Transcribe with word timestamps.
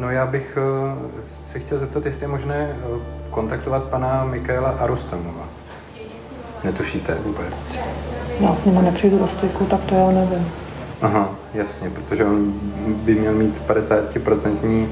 No 0.00 0.10
já 0.10 0.26
bych 0.26 0.58
uh, 0.58 1.10
si 1.52 1.60
chtěl 1.60 1.78
zeptat, 1.78 2.06
jestli 2.06 2.24
je 2.24 2.28
možné 2.28 2.76
uh, 2.88 3.00
kontaktovat 3.30 3.84
pana 3.84 4.24
Mikaela 4.24 4.70
Arustamova. 4.70 5.48
Netušíte 6.64 7.14
vůbec? 7.14 7.54
Já 8.40 8.54
s 8.54 8.64
nimi 8.64 8.82
nepřijdu 8.82 9.18
do 9.18 9.28
styku, 9.28 9.64
tak 9.64 9.80
to 9.80 9.94
já 9.94 10.10
nevím. 10.10 10.48
Aha, 11.02 11.30
jasně, 11.54 11.90
protože 11.90 12.24
on 12.24 12.52
by 13.04 13.14
měl 13.14 13.32
mít 13.32 13.62
50% 13.68 14.86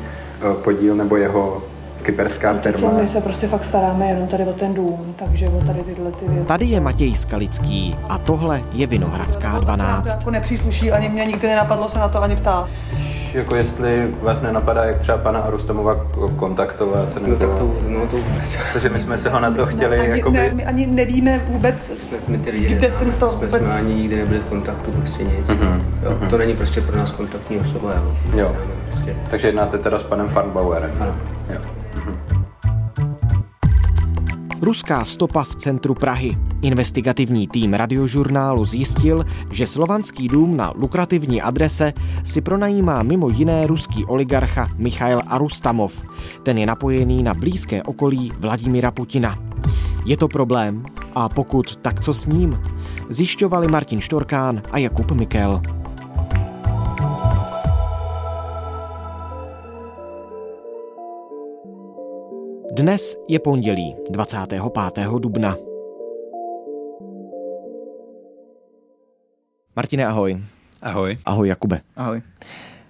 podíl 0.65 0.95
nebo 0.95 1.17
jeho 1.17 1.63
kyperská 2.03 2.55
firma. 2.55 2.93
My 2.93 3.09
se 3.09 3.21
prostě 3.21 3.49
fakt 3.49 3.65
staráme 3.65 4.07
jenom 4.07 4.29
tady 4.29 4.45
o 4.45 4.53
ten 4.53 4.75
dům, 4.75 5.15
takže 5.19 5.49
o 5.49 5.61
tady 5.61 5.81
tyhle 5.83 6.13
ty 6.13 6.29
věci. 6.29 6.47
Tady 6.47 6.65
je 6.65 6.81
Matěj 6.81 7.15
Skalický 7.15 7.97
a 8.09 8.19
tohle 8.19 8.61
je 8.73 8.87
Vinohradská 8.87 9.59
12. 9.59 10.17
Jako 10.19 10.31
nepřísluší, 10.31 10.93
ani 10.93 11.09
mě 11.09 11.25
nikdy 11.25 11.49
nenapadlo 11.49 11.89
se 11.89 11.99
na 11.99 12.09
to 12.09 12.23
ani 12.23 12.37
ptát. 12.37 12.69
Jako 13.35 13.55
jestli 13.55 14.09
vás 14.23 14.43
nenapadá, 14.43 14.85
jak 14.85 14.99
třeba 14.99 15.19
pana 15.19 15.41
Arustamova 15.41 15.95
kontaktovat, 16.37 17.15
nebo... 17.15 17.27
Kontaktovat, 17.27 17.83
no 17.89 18.07
to 18.07 18.17
vůbec. 18.17 18.59
Cože 18.73 18.89
my 18.89 19.01
jsme 19.01 19.19
se 19.19 19.31
ho 19.31 19.41
na 19.41 19.51
to 19.51 19.67
chtěli, 19.67 20.01
ani, 20.01 20.09
jakoby... 20.09 20.39
Ne, 20.39 20.51
my 20.55 20.65
ani 20.65 20.87
nevíme 20.87 21.39
vůbec, 21.39 21.75
jsme, 21.99 22.19
my 22.29 22.39
ty 22.39 22.51
lidi, 22.51 22.75
kde 22.75 22.91
ten 22.91 23.13
to 23.13 23.31
jsme, 23.31 23.47
vůbec... 23.47 23.63
jsme 23.63 23.73
ani 23.75 23.95
nikdy 23.95 24.17
nebyli 24.17 24.41
v 24.41 24.45
kontaktu, 24.45 24.91
prostě 24.91 25.25
nic. 25.25 25.49
Mhm, 25.49 25.83
Jo, 26.03 26.11
mhm. 26.21 26.31
To 26.31 26.39
není 26.39 26.55
prostě 26.57 26.81
pro 26.81 26.97
nás 26.97 27.11
kontaktní 27.11 27.59
osoba, 27.59 27.93
jo. 27.95 28.17
Jo. 28.39 28.57
Prostě. 28.93 29.17
Takže 29.31 29.49
jednáte 29.49 29.79
teda 29.79 29.99
s 29.99 30.03
panem 30.03 30.29
Farnbauerem. 30.29 30.91
Ano. 31.01 31.13
Jo. 31.51 31.61
Ruská 34.61 35.05
stopa 35.05 35.45
v 35.45 35.55
centru 35.55 35.95
Prahy. 35.95 36.37
Investigativní 36.63 37.47
tým 37.49 37.75
radiožurnálu 37.75 38.65
zjistil, 38.65 39.25
že 39.51 39.67
Slovanský 39.67 40.29
dům 40.29 40.57
na 40.57 40.73
lukrativní 40.75 41.43
adrese 41.43 41.93
si 42.25 42.41
pronajímá 42.41 43.03
mimo 43.03 43.29
jiné 43.29 43.67
ruský 43.67 44.05
oligarcha 44.05 44.69
Michail 44.77 45.23
Arustamov. 45.27 46.03
Ten 46.43 46.59
je 46.59 46.67
napojený 46.67 47.23
na 47.23 47.35
blízké 47.35 47.83
okolí 47.83 48.33
Vladimira 48.39 48.91
Putina. 48.91 49.39
Je 50.05 50.17
to 50.17 50.29
problém? 50.29 50.83
A 51.15 51.29
pokud, 51.29 51.77
tak 51.77 52.01
co 52.01 52.15
s 52.15 52.27
ním? 52.27 52.59
Zjišťovali 53.09 53.69
Martin 53.69 54.01
Štorkán 54.01 54.63
a 54.71 54.79
Jakub 54.79 55.11
Mikel. 55.13 55.78
Dnes 62.79 63.17
je 63.29 63.39
pondělí 63.39 63.97
25. 64.11 64.63
dubna. 65.19 65.57
Martine, 69.77 70.07
ahoj. 70.07 70.43
Ahoj. 70.83 71.19
Ahoj, 71.25 71.49
Jakube. 71.49 71.81
Ahoj. 71.97 72.23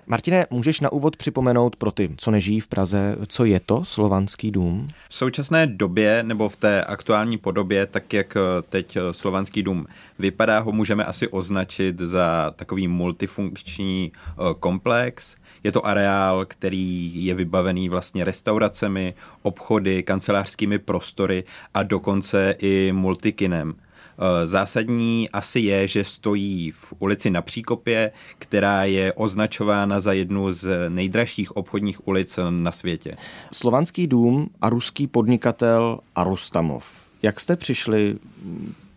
Martine, 0.07 0.47
můžeš 0.51 0.81
na 0.81 0.93
úvod 0.93 1.17
připomenout 1.17 1.77
pro 1.77 1.91
ty, 1.91 2.11
co 2.17 2.31
nežijí 2.31 2.61
v 2.61 2.69
Praze, 2.69 3.17
co 3.27 3.45
je 3.45 3.61
to 3.61 3.85
Slovanský 3.85 4.51
dům? 4.51 4.89
V 5.09 5.15
současné 5.15 5.67
době 5.67 6.23
nebo 6.23 6.49
v 6.49 6.57
té 6.57 6.85
aktuální 6.85 7.39
podobě, 7.39 7.87
tak 7.87 8.13
jak 8.13 8.37
teď 8.69 8.99
Slovanský 9.13 9.63
dům 9.63 9.87
vypadá, 10.19 10.59
ho 10.59 10.73
můžeme 10.73 11.05
asi 11.05 11.29
označit 11.29 11.99
za 11.99 12.53
takový 12.57 12.89
multifunkční 12.89 14.13
eh, 14.15 14.35
komplex. 14.61 15.37
Je 15.65 15.73
to 15.73 15.87
areál, 15.87 16.45
který 16.45 17.25
je 17.25 17.35
vybavený 17.35 17.89
vlastně 17.89 18.25
restauracemi, 18.25 19.15
obchody, 19.43 20.03
kancelářskými 20.03 20.79
prostory 20.79 21.45
a 21.75 21.83
dokonce 21.83 22.55
i 22.59 22.93
multikinem. 22.93 23.75
Eh, 24.19 24.47
Zásadní 24.47 25.31
asi 25.31 25.61
je, 25.61 25.89
že 25.89 26.05
stojí 26.05 26.71
v 26.71 26.95
ulici 26.99 27.31
na 27.31 27.43
Příkopě, 27.43 28.13
která 28.39 28.85
je 28.85 29.13
označována 29.13 30.01
za 30.01 30.13
jednu 30.13 30.53
z 30.53 30.89
nejdražších 30.89 31.57
obchodních 31.57 32.09
ulic 32.09 32.39
na 32.51 32.73
světě. 32.73 33.17
Slovanský 33.53 34.07
dům 34.07 34.51
a 34.61 34.71
ruský 34.71 35.07
podnikatel 35.07 35.99
Arustamov. 36.15 37.09
Jak 37.23 37.41
jste 37.41 37.57
přišli, 37.57 38.17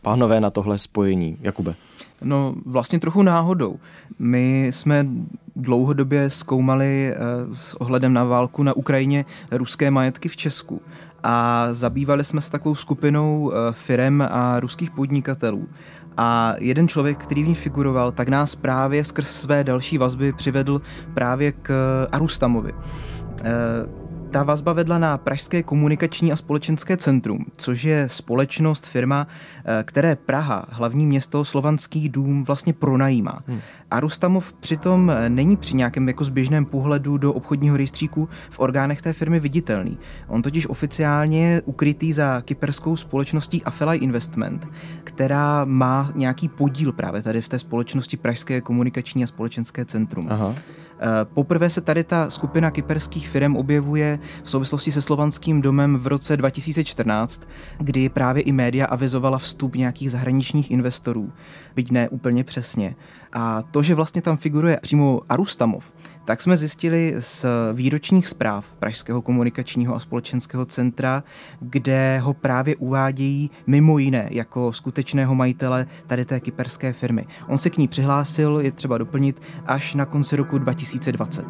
pánové, 0.01 0.41
na 0.41 0.49
tohle 0.49 0.77
spojení, 0.77 1.37
Jakube? 1.41 1.75
No 2.23 2.55
vlastně 2.65 2.99
trochu 2.99 3.23
náhodou. 3.23 3.79
My 4.19 4.67
jsme 4.67 5.07
dlouhodobě 5.55 6.29
zkoumali 6.29 7.13
eh, 7.13 7.17
s 7.53 7.81
ohledem 7.81 8.13
na 8.13 8.23
válku 8.23 8.63
na 8.63 8.73
Ukrajině 8.73 9.25
ruské 9.51 9.91
majetky 9.91 10.29
v 10.29 10.35
Česku 10.37 10.81
a 11.23 11.67
zabývali 11.71 12.23
jsme 12.23 12.41
se 12.41 12.51
takovou 12.51 12.75
skupinou 12.75 13.51
eh, 13.51 13.55
firem 13.71 14.27
a 14.31 14.59
ruských 14.59 14.91
podnikatelů. 14.91 15.67
A 16.17 16.55
jeden 16.59 16.87
člověk, 16.87 17.17
který 17.17 17.43
v 17.43 17.47
ní 17.47 17.55
figuroval, 17.55 18.11
tak 18.11 18.29
nás 18.29 18.55
právě 18.55 19.03
skrz 19.03 19.29
své 19.29 19.63
další 19.63 19.97
vazby 19.97 20.33
přivedl 20.33 20.81
právě 21.13 21.51
k 21.51 22.07
Arustamovi. 22.11 22.73
Ta 24.31 24.43
vazba 24.43 24.73
vedla 24.73 24.97
na 24.97 25.17
Pražské 25.17 25.63
komunikační 25.63 26.31
a 26.31 26.35
společenské 26.35 26.97
centrum, 26.97 27.39
což 27.55 27.83
je 27.83 28.09
společnost, 28.09 28.85
firma, 28.85 29.27
eh, 29.65 29.83
které 29.83 30.15
Praha, 30.15 30.65
hlavní 30.69 31.05
město 31.05 31.45
Slovanský 31.45 32.09
dům, 32.09 32.43
vlastně 32.43 32.73
pronajímá. 32.73 33.39
Hmm. 33.47 33.59
A 33.91 33.99
Rustamov 33.99 34.53
přitom 34.53 35.09
eh, 35.09 35.29
není 35.29 35.57
při 35.57 35.75
nějakém 35.75 36.07
jako 36.07 36.23
zběžném 36.23 36.65
pohledu 36.65 37.17
do 37.17 37.33
obchodního 37.33 37.77
rejstříku 37.77 38.29
v 38.49 38.59
orgánech 38.59 39.01
té 39.01 39.13
firmy 39.13 39.39
viditelný. 39.39 39.97
On 40.27 40.41
totiž 40.41 40.69
oficiálně 40.69 41.47
je 41.47 41.61
ukrytý 41.61 42.13
za 42.13 42.41
kyperskou 42.41 42.95
společností 42.95 43.63
Afelai 43.63 43.97
Investment, 43.97 44.67
která 45.03 45.65
má 45.65 46.11
nějaký 46.15 46.47
podíl 46.47 46.91
právě 46.91 47.21
tady 47.21 47.41
v 47.41 47.49
té 47.49 47.59
společnosti 47.59 48.17
Pražské 48.17 48.61
komunikační 48.61 49.23
a 49.23 49.27
společenské 49.27 49.85
centrum. 49.85 50.27
Aha. 50.29 50.55
Eh, 51.01 51.25
Poprvé 51.25 51.69
se 51.69 51.81
tady 51.81 52.03
ta 52.03 52.29
skupina 52.29 52.71
kyperských 52.71 53.29
firm 53.29 53.55
objevuje 53.55 54.19
v 54.43 54.49
souvislosti 54.49 54.91
se 54.91 55.01
Slovanským 55.01 55.61
domem 55.61 55.97
v 55.97 56.07
roce 56.07 56.37
2014, 56.37 57.41
kdy 57.77 58.09
právě 58.09 58.43
i 58.43 58.51
média 58.51 58.85
avizovala 58.85 59.37
vstup 59.37 59.75
nějakých 59.75 60.11
zahraničních 60.11 60.71
investorů, 60.71 61.31
byť 61.75 61.91
ne 61.91 62.09
úplně 62.09 62.43
přesně. 62.43 62.95
A 63.33 63.61
to, 63.61 63.83
že 63.83 63.95
vlastně 63.95 64.21
tam 64.21 64.37
figuruje 64.37 64.79
přímo 64.81 65.21
Arustamov, 65.29 65.91
tak 66.25 66.41
jsme 66.41 66.57
zjistili 66.57 67.15
z 67.19 67.45
výročních 67.73 68.27
zpráv 68.27 68.73
Pražského 68.79 69.21
komunikačního 69.21 69.95
a 69.95 69.99
společenského 69.99 70.65
centra, 70.65 71.23
kde 71.59 72.19
ho 72.19 72.33
právě 72.33 72.75
uvádějí 72.75 73.51
mimo 73.67 73.97
jiné 73.97 74.27
jako 74.31 74.73
skutečného 74.73 75.35
majitele 75.35 75.87
tady 76.07 76.25
té 76.25 76.39
kyperské 76.39 76.93
firmy. 76.93 77.25
On 77.47 77.57
se 77.57 77.69
k 77.69 77.77
ní 77.77 77.87
přihlásil, 77.87 78.59
je 78.59 78.71
třeba 78.71 78.97
doplnit, 78.97 79.41
až 79.65 79.95
na 79.95 80.05
konci 80.05 80.35
roku 80.35 80.59
2020. 80.91 81.45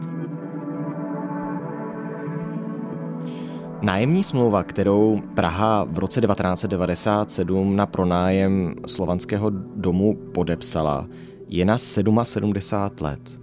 Nájemní 3.82 4.24
smlouva, 4.24 4.64
kterou 4.64 5.22
Praha 5.36 5.84
v 5.84 6.00
roce 6.00 6.22
1997 6.22 7.76
na 7.76 7.86
pronájem 7.86 8.76
slovanského 8.88 9.50
domu 9.76 10.16
podepsala, 10.34 11.08
je 11.48 11.66
na 11.66 11.78
77 11.78 12.54
let. 13.02 13.40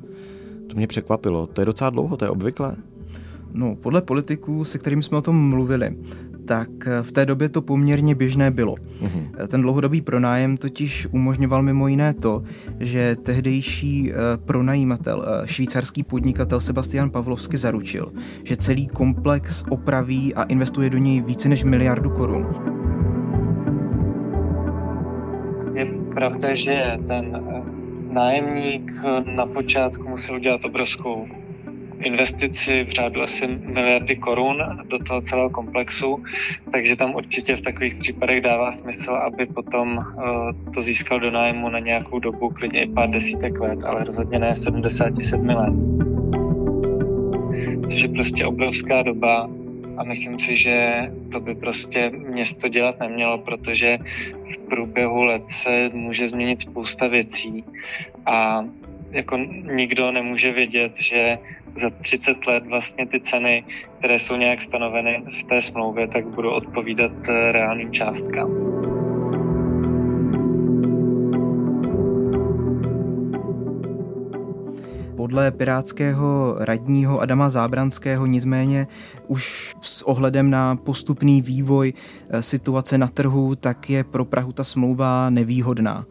To 0.68 0.76
mě 0.76 0.86
překvapilo. 0.86 1.46
To 1.46 1.60
je 1.60 1.64
docela 1.64 1.90
dlouho, 1.90 2.16
to 2.16 2.24
je 2.24 2.30
obvyklé? 2.30 2.76
No, 3.52 3.76
podle 3.76 4.02
politiků, 4.02 4.64
se 4.64 4.78
kterými 4.78 5.02
jsme 5.02 5.18
o 5.18 5.22
tom 5.22 5.48
mluvili, 5.48 5.96
tak 6.48 6.68
v 7.02 7.12
té 7.12 7.26
době 7.26 7.48
to 7.48 7.62
poměrně 7.62 8.14
běžné 8.14 8.50
bylo. 8.50 8.74
Mm-hmm. 8.74 9.46
Ten 9.48 9.62
dlouhodobý 9.62 10.00
pronájem 10.00 10.56
totiž 10.56 11.06
umožňoval 11.10 11.62
mimo 11.62 11.88
jiné 11.88 12.14
to, 12.14 12.42
že 12.80 13.16
tehdejší 13.16 14.12
pronajímatel, 14.44 15.24
švýcarský 15.44 16.02
podnikatel 16.02 16.60
Sebastian 16.60 17.10
Pavlovsky 17.10 17.56
zaručil, 17.56 18.12
že 18.44 18.56
celý 18.56 18.86
komplex 18.86 19.64
opraví 19.70 20.34
a 20.34 20.42
investuje 20.42 20.90
do 20.90 20.98
něj 20.98 21.20
více 21.20 21.48
než 21.48 21.64
miliardu 21.64 22.10
korun. 22.10 22.46
Je 25.74 25.86
pravda, 26.14 26.54
že 26.54 26.98
ten 27.06 27.42
nájemník 28.10 28.92
na 29.36 29.46
počátku 29.46 30.08
musel 30.08 30.36
udělat 30.36 30.64
obrovskou 30.64 31.26
investici 32.00 32.84
v 32.84 32.90
řádu 32.90 33.22
asi 33.22 33.46
miliardy 33.46 34.16
korun 34.16 34.58
do 34.84 34.98
toho 34.98 35.20
celého 35.20 35.50
komplexu, 35.50 36.24
takže 36.72 36.96
tam 36.96 37.14
určitě 37.14 37.56
v 37.56 37.60
takových 37.60 37.94
případech 37.94 38.40
dává 38.40 38.72
smysl, 38.72 39.12
aby 39.12 39.46
potom 39.46 40.04
to 40.74 40.82
získal 40.82 41.20
do 41.20 41.30
nájmu 41.30 41.68
na 41.68 41.78
nějakou 41.78 42.18
dobu, 42.18 42.48
klidně 42.48 42.82
i 42.82 42.88
pár 42.88 43.10
desítek 43.10 43.60
let, 43.60 43.78
ale 43.84 44.04
rozhodně 44.04 44.38
ne 44.38 44.56
77 44.56 45.48
let. 45.48 45.74
Což 47.90 48.00
je 48.02 48.08
prostě 48.08 48.46
obrovská 48.46 49.02
doba 49.02 49.48
a 49.96 50.04
myslím 50.04 50.38
si, 50.38 50.56
že 50.56 51.06
to 51.32 51.40
by 51.40 51.54
prostě 51.54 52.10
město 52.10 52.68
dělat 52.68 53.00
nemělo, 53.00 53.38
protože 53.38 53.98
v 54.54 54.58
průběhu 54.58 55.22
let 55.22 55.48
se 55.48 55.90
může 55.92 56.28
změnit 56.28 56.60
spousta 56.60 57.08
věcí 57.08 57.64
a 58.26 58.64
jako 59.10 59.36
nikdo 59.72 60.12
nemůže 60.12 60.52
vědět, 60.52 60.92
že 60.96 61.38
za 61.76 61.90
30 61.90 62.46
let 62.46 62.66
vlastně 62.66 63.06
ty 63.06 63.20
ceny, 63.20 63.64
které 63.98 64.18
jsou 64.18 64.36
nějak 64.36 64.60
stanoveny 64.60 65.22
v 65.40 65.44
té 65.44 65.62
smlouvě, 65.62 66.08
tak 66.08 66.26
budou 66.26 66.50
odpovídat 66.50 67.12
reálným 67.52 67.92
částkám. 67.92 68.50
Podle 75.16 75.50
pirátského 75.50 76.56
radního 76.58 77.20
Adama 77.20 77.50
Zábranského 77.50 78.26
nicméně 78.26 78.86
už 79.26 79.74
s 79.80 80.02
ohledem 80.02 80.50
na 80.50 80.76
postupný 80.76 81.42
vývoj 81.42 81.92
eh, 82.30 82.42
situace 82.42 82.98
na 82.98 83.08
trhu, 83.08 83.54
tak 83.54 83.90
je 83.90 84.04
pro 84.04 84.24
Prahu 84.24 84.52
ta 84.52 84.64
smlouva 84.64 85.30
nevýhodná. 85.30 86.06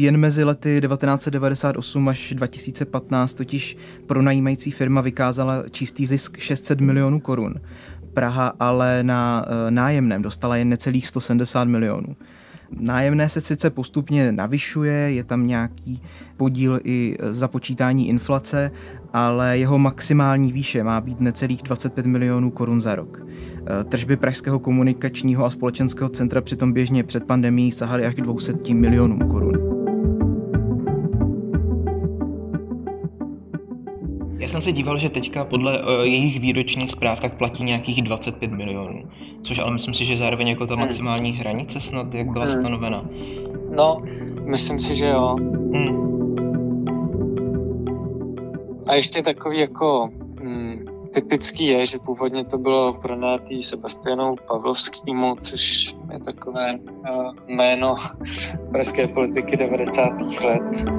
Jen 0.00 0.16
mezi 0.16 0.44
lety 0.44 0.80
1998 0.80 2.08
až 2.08 2.34
2015 2.36 3.34
totiž 3.34 3.76
pronajímající 4.06 4.70
firma 4.70 5.00
vykázala 5.00 5.64
čistý 5.70 6.06
zisk 6.06 6.38
600 6.38 6.80
milionů 6.80 7.20
korun. 7.20 7.54
Praha 8.14 8.52
ale 8.60 9.02
na 9.02 9.46
eh, 9.46 9.70
nájemném 9.70 10.22
dostala 10.22 10.56
jen 10.56 10.68
necelých 10.68 11.06
170 11.06 11.64
milionů. 11.64 12.16
Nájemné 12.80 13.28
se 13.28 13.40
sice 13.40 13.70
postupně 13.70 14.32
navyšuje, 14.32 14.94
je 14.94 15.24
tam 15.24 15.46
nějaký 15.46 16.02
podíl 16.36 16.80
i 16.84 17.16
za 17.22 17.48
počítání 17.48 18.08
inflace, 18.08 18.70
ale 19.12 19.58
jeho 19.58 19.78
maximální 19.78 20.52
výše 20.52 20.82
má 20.82 21.00
být 21.00 21.20
necelých 21.20 21.62
25 21.62 22.06
milionů 22.06 22.50
korun 22.50 22.80
za 22.80 22.94
rok. 22.94 23.26
Eh, 23.26 23.84
tržby 23.84 24.16
Pražského 24.16 24.58
komunikačního 24.58 25.44
a 25.44 25.50
společenského 25.50 26.08
centra 26.08 26.40
přitom 26.40 26.72
běžně 26.72 27.04
před 27.04 27.24
pandemí 27.24 27.72
sahaly 27.72 28.06
až 28.06 28.14
k 28.14 28.20
200 28.20 28.74
milionům 28.74 29.18
korun. 29.18 29.67
Já 34.48 34.52
jsem 34.52 34.60
se 34.60 34.72
díval, 34.72 34.98
že 34.98 35.08
teďka 35.08 35.44
podle 35.44 35.82
uh, 35.82 35.88
jejich 36.02 36.40
výročních 36.40 36.90
zpráv 36.90 37.20
tak 37.20 37.36
platí 37.36 37.64
nějakých 37.64 38.02
25 38.02 38.52
milionů, 38.52 39.02
což 39.42 39.58
ale 39.58 39.72
myslím 39.72 39.94
si, 39.94 40.04
že 40.04 40.16
zároveň 40.16 40.48
jako 40.48 40.66
ta 40.66 40.74
hmm. 40.74 40.84
maximální 40.84 41.32
hranice 41.32 41.80
snad, 41.80 42.14
jak 42.14 42.30
byla 42.30 42.44
hmm. 42.44 42.54
stanovena. 42.54 43.04
No, 43.76 44.02
myslím 44.44 44.78
si, 44.78 44.94
že 44.94 45.06
jo. 45.06 45.36
Hmm. 45.74 46.36
A 48.86 48.94
ještě 48.94 49.22
takový 49.22 49.58
jako 49.58 50.10
hmm, 50.40 50.84
typický 51.14 51.66
je, 51.66 51.86
že 51.86 51.98
původně 52.06 52.44
to 52.44 52.58
bylo 52.58 52.92
pronátý 52.92 53.62
Sebastianou 53.62 54.36
Pavlovskýmu, 54.48 55.36
což 55.40 55.94
je 56.12 56.20
takové 56.20 56.74
uh, 56.74 57.32
jméno 57.48 57.94
pražské 58.72 59.08
politiky 59.08 59.56
90. 59.56 60.10
let 60.44 60.97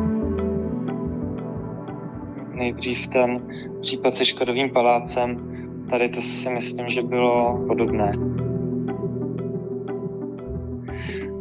nejdřív 2.59 3.07
ten 3.07 3.47
případ 3.81 4.15
se 4.15 4.25
Škodovým 4.25 4.69
palácem. 4.69 5.55
Tady 5.89 6.09
to 6.09 6.21
si 6.21 6.49
myslím, 6.49 6.89
že 6.89 7.01
bylo 7.01 7.65
podobné. 7.67 8.11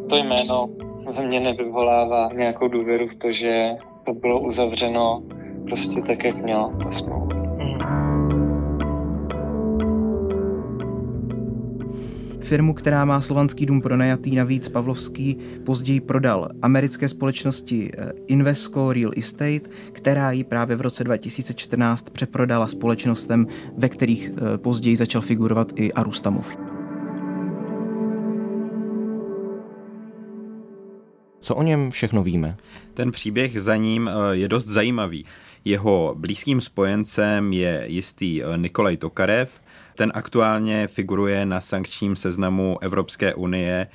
To 0.09 0.17
jméno 0.17 0.69
ve 1.17 1.27
mně 1.27 1.41
nevyvolává 1.41 2.31
nějakou 2.37 2.69
důvěru 2.69 3.07
v 3.07 3.17
to, 3.17 3.33
že 3.33 3.71
to 4.05 4.15
bylo 4.15 4.41
uzavřeno 4.41 5.23
prostě 5.67 6.03
tak, 6.03 6.25
jak 6.25 6.37
mělo 6.37 6.73
ta 6.83 6.91
smlouva. 6.91 7.38
Firmu, 12.49 12.75
která 12.75 13.05
má 13.05 13.21
slovanský 13.21 13.67
dům 13.67 13.81
pronajatý, 13.81 14.37
navíc 14.37 14.69
Pavlovský 14.69 15.37
později 15.67 16.01
prodal 16.01 16.49
americké 16.63 17.09
společnosti 17.09 17.91
eh, 17.93 18.13
Invesco 18.27 18.93
Real 18.93 19.11
Estate, 19.17 19.71
která 19.93 20.31
ji 20.33 20.45
právě 20.45 20.77
v 20.77 20.81
roce 20.81 21.05
2014 21.05 22.11
přeprodala 22.11 22.69
společnostem, 22.69 23.47
ve 23.77 23.89
kterých 23.89 24.31
eh, 24.31 24.59
později 24.59 24.97
začal 24.97 25.23
figurovat 25.23 25.73
i 25.77 25.93
Arustamov. 25.93 26.57
Co 31.41 31.57
o 31.57 31.63
něm 31.63 31.91
všechno 31.91 32.23
víme? 32.23 32.57
Ten 32.95 33.11
příběh 33.11 33.61
za 33.61 33.77
ním 33.77 34.09
eh, 34.09 34.37
je 34.37 34.49
dost 34.49 34.67
zajímavý. 34.67 35.25
Jeho 35.65 36.15
blízkým 36.19 36.61
spojencem 36.61 37.53
je 37.53 37.85
jistý 37.87 38.43
Nikolaj 38.57 38.97
Tokarev, 38.97 39.61
ten 39.99 40.13
aktuálně 40.15 40.87
figuruje 40.87 41.47
na 41.47 41.61
sankčním 41.61 42.17
seznamu 42.17 42.79
Evropské 42.81 43.35
unie 43.35 43.87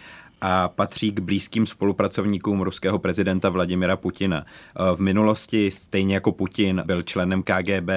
a 0.41 0.67
patří 0.67 1.11
k 1.11 1.19
blízkým 1.19 1.65
spolupracovníkům 1.65 2.61
ruského 2.61 2.99
prezidenta 2.99 3.49
Vladimira 3.49 3.95
Putina. 3.95 4.45
V 4.95 4.99
minulosti, 4.99 5.71
stejně 5.71 6.13
jako 6.13 6.31
Putin, 6.31 6.83
byl 6.85 7.01
členem 7.01 7.43
KGB, 7.43 7.89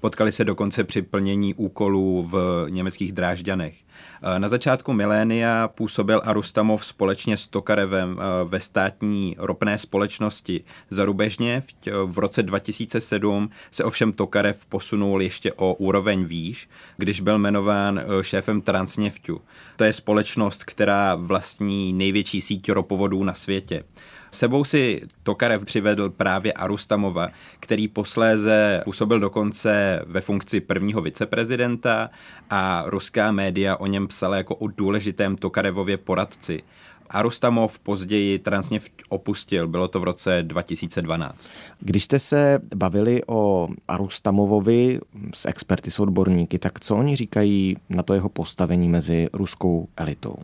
potkali 0.00 0.32
se 0.32 0.44
dokonce 0.44 0.84
při 0.84 1.02
plnění 1.02 1.54
úkolů 1.54 2.28
v 2.32 2.66
německých 2.68 3.12
Drážďanech. 3.12 3.74
Eh, 4.22 4.38
na 4.38 4.48
začátku 4.48 4.92
milénia 4.92 5.68
působil 5.68 6.20
Arustamov 6.24 6.84
společně 6.84 7.36
s 7.36 7.48
Tokarevem 7.48 8.18
eh, 8.20 8.44
ve 8.44 8.60
státní 8.60 9.36
ropné 9.38 9.78
společnosti 9.78 10.64
Zarubežně. 10.90 11.62
V 12.06 12.18
roce 12.18 12.42
2007 12.42 13.50
se 13.70 13.84
ovšem 13.84 14.12
Tokarev 14.12 14.66
posunul 14.66 15.22
ještě 15.22 15.52
o 15.52 15.74
úroveň 15.74 16.24
výš, 16.24 16.68
když 16.96 17.20
byl 17.20 17.38
jmenován 17.38 17.98
eh, 17.98 18.24
šéfem 18.24 18.60
Transneftu. 18.60 19.40
To 19.76 19.84
je 19.84 19.92
společnost, 19.92 20.64
která 20.64 21.14
vlastní 21.14 21.92
největší 21.92 22.40
síť 22.40 22.68
ropovodů 22.68 23.24
na 23.24 23.34
světě. 23.34 23.84
Sebou 24.30 24.64
si 24.64 25.02
Tokarev 25.22 25.64
přivedl 25.64 26.10
právě 26.10 26.52
Arustamova, 26.52 27.28
který 27.60 27.88
posléze 27.88 28.80
působil 28.84 29.20
dokonce 29.20 30.02
ve 30.06 30.20
funkci 30.20 30.60
prvního 30.60 31.00
viceprezidenta 31.00 32.10
a 32.50 32.82
ruská 32.86 33.32
média 33.32 33.76
o 33.76 33.86
něm 33.86 34.06
psala 34.06 34.36
jako 34.36 34.54
o 34.54 34.66
důležitém 34.68 35.36
Tokarevově 35.36 35.96
poradci. 35.96 36.62
Arustamov 37.10 37.78
později 37.78 38.38
Transneft 38.38 38.92
opustil, 39.08 39.68
bylo 39.68 39.88
to 39.88 40.00
v 40.00 40.04
roce 40.04 40.42
2012. 40.42 41.50
Když 41.80 42.04
jste 42.04 42.18
se 42.18 42.60
bavili 42.74 43.22
o 43.26 43.68
Arustamovovi 43.88 45.00
s 45.34 45.48
experty, 45.48 45.90
s 45.90 46.00
odborníky, 46.00 46.58
tak 46.58 46.80
co 46.80 46.96
oni 46.96 47.16
říkají 47.16 47.76
na 47.88 48.02
to 48.02 48.14
jeho 48.14 48.28
postavení 48.28 48.88
mezi 48.88 49.28
ruskou 49.32 49.88
elitou? 49.96 50.34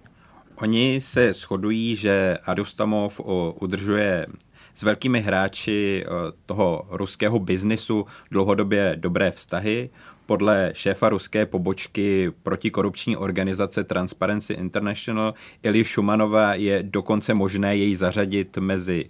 Oni 0.56 1.01
se 1.01 1.33
shodují, 1.33 1.97
že 1.97 2.39
Arustamov 2.47 3.21
udržuje 3.61 4.27
s 4.75 4.83
velkými 4.83 5.21
hráči 5.21 6.05
toho 6.47 6.87
ruského 6.91 7.39
biznisu 7.39 8.06
dlouhodobě 8.31 8.93
dobré 8.97 9.31
vztahy. 9.31 9.91
Podle 10.27 10.71
šéfa 10.75 11.09
ruské 11.09 11.47
pobočky 11.47 12.33
protikorupční 12.43 13.17
organizace 13.17 13.85
Transparency 13.85 14.53
International 14.53 15.35
Ili 15.62 15.85
Šumanova 15.85 16.55
je 16.55 16.83
dokonce 16.83 17.35
možné 17.35 17.77
jej 17.77 17.95
zařadit 17.95 18.56
mezi 18.59 19.05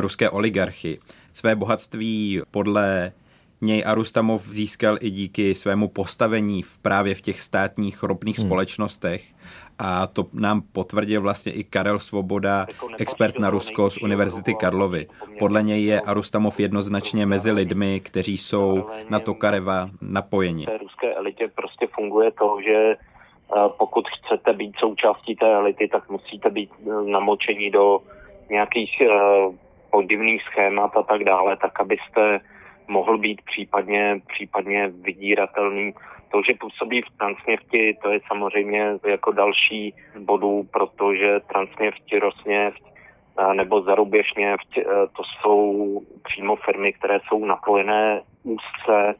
ruské 0.00 0.30
oligarchy. 0.30 0.98
Své 1.32 1.56
bohatství 1.56 2.42
podle 2.50 3.12
něj 3.60 3.84
Arustamov 3.86 4.48
získal 4.48 4.96
i 5.00 5.10
díky 5.10 5.54
svému 5.54 5.88
postavení 5.88 6.62
v 6.62 6.78
právě 6.78 7.14
v 7.14 7.20
těch 7.20 7.40
státních 7.40 8.02
ropných 8.02 8.38
hmm. 8.38 8.48
společnostech 8.48 9.24
a 9.78 10.06
to 10.06 10.26
nám 10.32 10.62
potvrdil 10.72 11.22
vlastně 11.22 11.52
i 11.52 11.64
Karel 11.64 11.98
Svoboda, 11.98 12.66
expert 12.98 13.38
na 13.38 13.50
Rusko 13.50 13.90
z 13.90 14.02
Univerzity 14.02 14.54
Karlovy. 14.54 15.06
Podle 15.38 15.62
něj 15.62 15.84
je 15.84 16.00
Arustamov 16.00 16.60
jednoznačně 16.60 17.26
mezi 17.26 17.50
lidmi, 17.50 18.00
kteří 18.00 18.36
jsou 18.36 18.86
na 19.10 19.20
Tokareva 19.20 19.90
napojeni. 20.02 20.66
V 20.66 20.80
ruské 20.80 21.14
elitě 21.14 21.48
prostě 21.54 21.86
funguje 21.86 22.30
to, 22.30 22.58
že 22.64 22.96
pokud 23.78 24.04
chcete 24.08 24.52
být 24.52 24.76
součástí 24.78 25.36
té 25.36 25.54
elity, 25.54 25.88
tak 25.88 26.10
musíte 26.10 26.50
být 26.50 26.70
eh, 26.80 27.10
namočení 27.10 27.70
do 27.70 27.98
nějakých 28.50 29.00
eh, 29.00 29.08
podivných 29.90 30.42
schémat 30.42 30.96
a 30.96 31.02
tak 31.02 31.24
dále, 31.24 31.56
tak 31.56 31.80
abyste 31.80 32.40
mohl 32.88 33.18
být 33.18 33.42
případně, 33.42 34.20
případně 34.28 34.88
vydíratelný. 34.88 35.94
To, 36.32 36.42
že 36.42 36.54
působí 36.60 37.02
v 37.02 37.18
Transnefti, 37.18 37.96
to 38.02 38.10
je 38.10 38.20
samozřejmě 38.26 38.98
jako 39.06 39.32
další 39.32 39.94
bodů, 40.18 40.68
protože 40.72 41.40
Transnefti, 41.40 42.18
Rosneft 42.18 42.94
nebo 43.52 43.82
Zaruběžněft, 43.82 44.78
e, 44.78 44.82
to 45.16 45.22
jsou 45.24 46.00
přímo 46.22 46.56
firmy, 46.56 46.92
které 46.92 47.20
jsou 47.28 47.44
napojené 47.44 48.20
úzce 48.42 49.14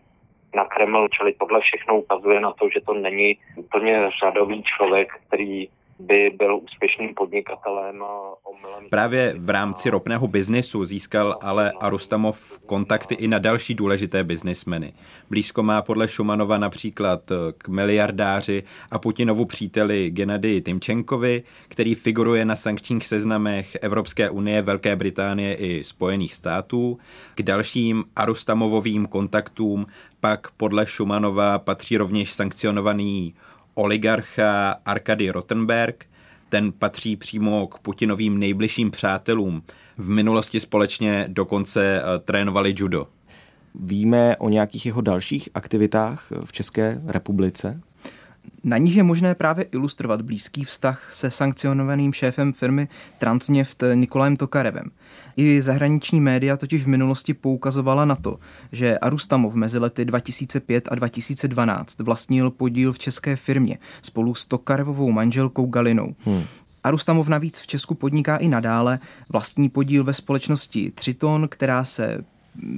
na 0.55 0.65
Kreml, 0.65 1.09
čili 1.09 1.33
tohle 1.33 1.61
všechno 1.61 1.99
ukazuje 1.99 2.41
na 2.41 2.53
to, 2.53 2.69
že 2.69 2.81
to 2.81 2.95
není 2.95 3.37
úplně 3.57 4.11
řadový 4.23 4.63
člověk, 4.63 5.13
který 5.29 5.69
by 5.99 6.31
byl 6.39 6.57
úspěšným 6.57 7.15
podnikatelem. 7.15 8.03
Omylem... 8.45 8.91
Právě 8.91 9.35
v 9.39 9.51
rámci 9.51 9.91
ropného 9.91 10.29
biznesu 10.29 10.85
získal 10.85 11.39
ale 11.43 11.73
Arustamov 11.81 12.59
kontakty 12.67 13.15
i 13.15 13.29
na 13.29 13.39
další 13.39 13.75
důležité 13.75 14.25
biznismeny. 14.25 14.93
Blízko 15.31 15.63
má 15.63 15.83
podle 15.83 16.09
Šumanova 16.09 16.59
například 16.59 17.31
eh, 17.31 17.35
k 17.59 17.69
miliardáři 17.69 18.63
a 18.91 18.99
Putinovu 18.99 19.45
příteli 19.45 20.11
Gennady 20.11 20.63
Timčenkovi, 20.63 21.43
který 21.69 21.95
figuruje 21.95 22.45
na 22.45 22.57
sankčních 22.57 23.07
seznamech 23.07 23.77
Evropské 23.81 24.31
unie, 24.31 24.63
Velké 24.63 24.97
Británie 24.97 25.55
i 25.55 25.85
Spojených 25.85 26.35
států. 26.35 26.99
K 27.35 27.43
dalším 27.43 28.05
Arustamovovým 28.17 29.07
kontaktům 29.07 29.87
pak 30.21 30.51
podle 30.51 30.87
Šumanova 30.87 31.59
patří 31.59 31.97
rovněž 31.97 32.33
sankcionovaný 32.33 33.35
oligarcha 33.75 34.71
Arkady 34.85 35.31
Rottenberg. 35.31 36.07
Ten 36.49 36.73
patří 36.73 37.17
přímo 37.17 37.67
k 37.67 37.79
Putinovým 37.79 38.39
nejbližším 38.39 38.91
přátelům. 38.91 39.63
V 39.99 40.09
minulosti 40.09 40.61
společně 40.61 41.25
dokonce 41.29 42.03
eh, 42.03 42.19
trénovali 42.19 42.75
judo. 42.77 43.07
Víme 43.75 44.37
o 44.37 44.49
nějakých 44.49 44.87
jeho 44.87 45.01
dalších 45.01 45.49
aktivitách 45.55 46.33
v 46.45 46.53
České 46.53 47.01
republice? 47.07 47.81
Na 48.65 48.79
nich 48.79 48.97
je 48.97 49.03
možné 49.03 49.35
právě 49.35 49.65
ilustrovat 49.65 50.23
blízký 50.23 50.65
vztah 50.65 51.15
se 51.15 51.31
sankcionovaným 51.31 52.13
šéfem 52.13 52.53
firmy 52.53 52.89
Transneft 53.19 53.83
Nikolajem 53.95 54.37
Tokarevem. 54.37 54.91
I 55.37 55.63
zahraniční 55.63 56.21
média 56.21 56.57
totiž 56.57 56.85
v 56.85 56.89
minulosti 56.89 57.35
poukazovala 57.35 58.05
na 58.05 58.15
to, 58.15 58.39
že 58.73 58.99
Arustamov 58.99 59.55
mezi 59.55 59.79
lety 59.79 60.05
2005 60.05 60.89
a 60.91 60.95
2012 60.95 61.99
vlastnil 61.99 62.51
podíl 62.51 62.93
v 62.93 62.99
české 62.99 63.37
firmě 63.37 63.79
spolu 64.03 64.35
s 64.35 64.47
Tokarevovou 64.47 65.13
manželkou 65.13 65.67
Galinou. 65.67 66.15
Hmm. 66.25 66.43
Arustamov 66.85 67.29
navíc 67.29 67.61
v 67.61 67.67
Česku 67.67 67.95
podniká 67.95 68.37
i 68.37 68.49
nadále 68.49 68.99
vlastní 69.29 69.69
podíl 69.69 70.05
ve 70.05 70.15
společnosti 70.15 70.91
Triton, 70.91 71.49
která 71.49 71.85
se 71.85 72.25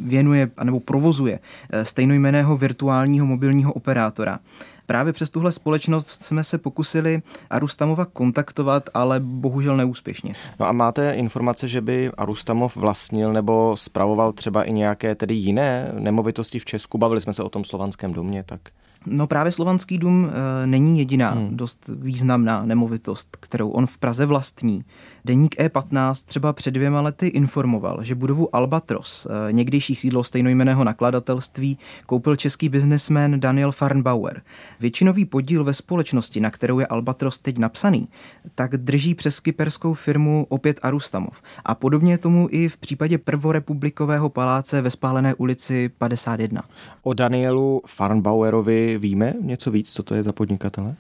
věnuje 0.05 0.51
nebo 0.65 0.81
provozuje 0.81 1.39
eh, 1.71 1.85
stejnojmeného 1.85 2.57
virtuálního 2.57 3.27
mobilního 3.27 3.73
operátora. 3.73 4.39
Právě 4.87 5.13
přes 5.13 5.31
tuhle 5.31 5.53
společnost 5.53 6.25
jsme 6.25 6.45
se 6.45 6.59
pokusili 6.59 7.23
Arustamova 7.51 8.05
kontaktovat, 8.05 8.91
ale 8.95 9.21
bohužel 9.21 9.77
neúspěšně. 9.77 10.33
No 10.61 10.67
a 10.67 10.73
máte 10.73 11.13
informace, 11.13 11.69
že 11.69 11.81
by 11.81 12.11
Arustamov 12.17 12.77
vlastnil 12.77 13.33
nebo 13.33 13.77
spravoval 13.77 14.33
třeba 14.33 14.65
i 14.65 14.73
nějaké 14.73 15.15
tedy 15.15 15.35
jiné 15.35 15.93
nemovitosti 15.99 16.59
v 16.59 16.65
Česku? 16.65 16.99
Bavili 16.99 17.21
jsme 17.21 17.33
se 17.33 17.43
o 17.43 17.49
tom 17.49 17.65
slovanském 17.65 18.13
domě, 18.13 18.43
tak... 18.43 18.61
No 19.07 19.27
právě 19.27 19.53
Slovanský 19.53 19.99
dům 19.99 20.31
e, 20.63 20.67
není 20.67 20.99
jediná 20.99 21.31
hmm. 21.31 21.57
dost 21.57 21.91
významná 21.99 22.65
nemovitost, 22.65 23.37
kterou 23.41 23.69
on 23.69 23.87
v 23.87 23.99
Praze 23.99 24.27
vlastní. 24.27 24.85
Deník 25.25 25.57
E15 25.57 26.15
třeba 26.27 26.53
před 26.53 26.71
dvěma 26.71 27.01
lety 27.01 27.27
informoval, 27.27 27.99
že 28.03 28.15
budovu 28.15 28.57
Albatros, 28.57 29.27
e, 29.27 29.53
někdejší 29.53 29.95
sídlo 29.95 30.25
stejnojmeného 30.25 30.85
nakladatelství, 30.85 31.79
koupil 32.07 32.37
český 32.37 32.69
biznesmen 32.69 33.41
Daniel 33.41 33.73
Farnbauer. 33.73 34.43
Většinový 34.81 35.25
podíl 35.25 35.65
ve 35.65 35.75
společnosti, 35.75 36.41
na 36.41 36.51
kterou 36.51 36.79
je 36.79 36.87
Albatros 36.87 37.39
teď 37.39 37.59
napsaný, 37.59 38.09
tak 38.55 38.77
drží 38.77 39.15
přes 39.15 39.41
kyperskou 39.41 39.95
firmu 39.95 40.47
opět 40.49 40.81
Arustamov. 40.83 41.43
A 41.65 41.75
podobně 41.75 42.19
tomu 42.19 42.49
i 42.51 42.69
v 42.69 42.77
případě 42.77 43.19
prvorepublikového 43.19 44.29
paláce 44.29 44.83
ve 44.83 44.91
Spálené 44.91 45.35
ulici 45.35 45.89
51. 45.89 46.63
O 47.03 47.15
Danielu 47.15 47.83
Farnbauerovi 47.87 48.96
víme 48.99 49.35
něco 49.41 49.71
víc, 49.71 49.93
co 49.93 50.03
to 50.03 50.15
je 50.15 50.23
za 50.23 50.33
podnikatele? 50.33 50.97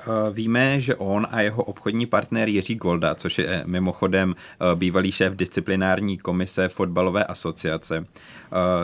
Eh, 0.00 0.32
víme, 0.32 0.80
že 0.80 0.94
on 0.94 1.26
a 1.30 1.40
jeho 1.40 1.64
obchodní 1.64 2.06
partner 2.06 2.48
Jiří 2.48 2.74
Golda, 2.74 3.14
což 3.14 3.38
je 3.38 3.46
eh, 3.48 3.62
mimochodem 3.66 4.34
eh, 4.36 4.76
bývalý 4.76 5.12
šéf 5.12 5.36
disciplinární 5.36 6.18
komise 6.18 6.68
fotbalové 6.68 7.24
asociace, 7.24 8.06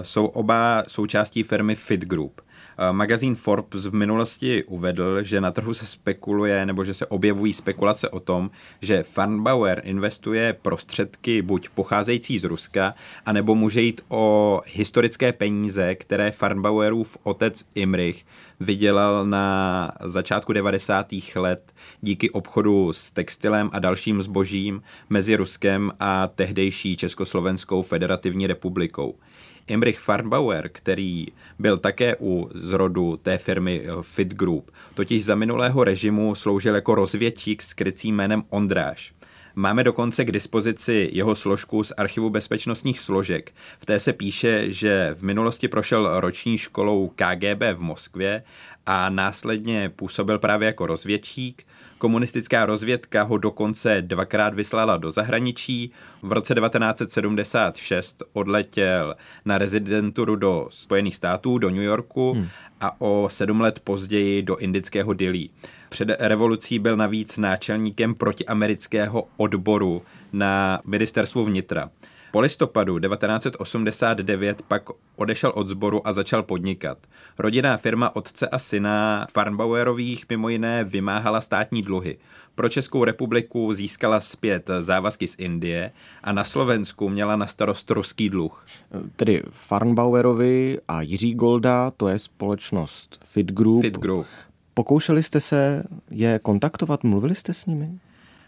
jsou 0.02 0.26
oba 0.26 0.82
součástí 0.88 1.42
firmy 1.42 1.74
Fit 1.74 2.04
Group. 2.04 2.40
Magazín 2.92 3.34
Forbes 3.34 3.86
v 3.86 3.94
minulosti 3.94 4.64
uvedl, 4.64 5.22
že 5.22 5.40
na 5.40 5.50
trhu 5.50 5.74
se 5.74 5.86
spekuluje 5.86 6.66
nebo 6.66 6.84
že 6.84 6.94
se 6.94 7.06
objevují 7.06 7.52
spekulace 7.52 8.08
o 8.08 8.20
tom, 8.20 8.50
že 8.82 9.02
Farnbauer 9.02 9.80
investuje 9.84 10.52
prostředky 10.62 11.42
buď 11.42 11.68
pocházející 11.68 12.38
z 12.38 12.44
Ruska, 12.44 12.94
anebo 13.26 13.54
může 13.54 13.82
jít 13.82 14.00
o 14.08 14.60
historické 14.66 15.32
peníze, 15.32 15.94
které 15.94 16.30
Farnbauerův 16.30 17.18
otec 17.22 17.64
Imrich 17.74 18.24
vydělal 18.60 19.26
na 19.26 19.92
začátku 20.04 20.52
90. 20.52 21.06
let 21.34 21.72
díky 22.00 22.30
obchodu 22.30 22.92
s 22.92 23.10
textilem 23.10 23.70
a 23.72 23.78
dalším 23.78 24.22
zbožím 24.22 24.82
mezi 25.10 25.36
Ruskem 25.36 25.92
a 26.00 26.26
tehdejší 26.26 26.96
Československou 26.96 27.82
federativní 27.82 28.46
republikou. 28.46 29.14
Imrich 29.68 29.98
Farnbauer, 29.98 30.68
který 30.68 31.26
byl 31.58 31.78
také 31.78 32.16
u 32.20 32.50
zrodu 32.54 33.16
té 33.22 33.38
firmy 33.38 33.82
eh, 33.84 33.90
Fit 34.02 34.34
Group, 34.34 34.70
totiž 34.94 35.24
za 35.24 35.34
minulého 35.34 35.84
režimu 35.84 36.34
sloužil 36.34 36.74
jako 36.74 36.94
rozvědčík 36.94 37.62
s 37.62 37.74
krycím 37.74 38.16
jménem 38.16 38.42
Ondráš. 38.50 39.12
Máme 39.54 39.84
dokonce 39.84 40.24
k 40.24 40.32
dispozici 40.32 41.10
jeho 41.12 41.34
složku 41.34 41.84
z 41.84 41.92
archivu 41.96 42.30
bezpečnostních 42.30 43.00
složek. 43.00 43.52
V 43.80 43.86
té 43.86 44.00
se 44.00 44.12
píše, 44.12 44.72
že 44.72 45.16
v 45.18 45.22
minulosti 45.22 45.68
prošel 45.68 46.20
roční 46.20 46.58
školou 46.58 47.08
KGB 47.08 47.62
v 47.74 47.80
Moskvě 47.80 48.42
a 48.90 49.10
následně 49.10 49.92
působil 49.96 50.38
právě 50.38 50.66
jako 50.66 50.86
rozvědčík. 50.86 51.66
Komunistická 51.98 52.66
rozvědka 52.66 53.22
ho 53.22 53.38
dokonce 53.38 54.02
dvakrát 54.02 54.54
vyslala 54.54 54.96
do 54.96 55.10
zahraničí. 55.10 55.92
V 56.22 56.32
roce 56.32 56.54
1976 56.54 58.22
odletěl 58.32 59.16
na 59.44 59.58
rezidenturu 59.58 60.36
do 60.36 60.68
Spojených 60.70 61.16
států, 61.16 61.58
do 61.58 61.70
New 61.70 61.82
Yorku 61.82 62.32
hmm. 62.32 62.48
a 62.80 63.00
o 63.00 63.28
sedm 63.30 63.60
let 63.60 63.80
později 63.80 64.42
do 64.42 64.56
indického 64.56 65.12
Dili. 65.12 65.48
Před 65.88 66.08
revolucí 66.18 66.78
byl 66.78 66.96
navíc 66.96 67.38
náčelníkem 67.38 68.14
protiamerického 68.14 69.28
odboru 69.36 70.02
na 70.32 70.80
ministerstvu 70.84 71.44
vnitra. 71.44 71.90
Po 72.30 72.40
listopadu 72.40 72.98
1989 72.98 74.62
pak 74.62 74.82
odešel 75.18 75.52
od 75.54 75.68
sboru 75.68 76.06
a 76.08 76.12
začal 76.12 76.42
podnikat. 76.42 76.98
Rodinná 77.38 77.76
firma 77.76 78.16
otce 78.16 78.48
a 78.48 78.58
syna 78.58 79.26
Farnbauerových 79.30 80.24
mimo 80.30 80.48
jiné 80.48 80.84
vymáhala 80.84 81.40
státní 81.40 81.82
dluhy. 81.82 82.18
Pro 82.54 82.68
Českou 82.68 83.04
republiku 83.04 83.72
získala 83.72 84.20
zpět 84.20 84.70
závazky 84.80 85.28
z 85.28 85.34
Indie 85.38 85.92
a 86.22 86.32
na 86.32 86.44
Slovensku 86.44 87.08
měla 87.08 87.36
na 87.36 87.46
starost 87.46 87.90
ruský 87.90 88.30
dluh. 88.30 88.66
Tedy 89.16 89.42
Farnbauerovi 89.50 90.78
a 90.88 91.02
Jiří 91.02 91.34
Golda, 91.34 91.90
to 91.90 92.08
je 92.08 92.18
společnost 92.18 93.18
Fit 93.24 93.52
Group. 93.52 93.82
Fit 93.82 93.98
Group. 93.98 94.26
Pokoušeli 94.74 95.22
jste 95.22 95.40
se 95.40 95.84
je 96.10 96.38
kontaktovat, 96.38 97.04
mluvili 97.04 97.34
jste 97.34 97.54
s 97.54 97.66
nimi? 97.66 97.98